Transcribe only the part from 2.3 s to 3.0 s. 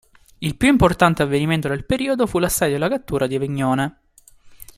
l'assedio e la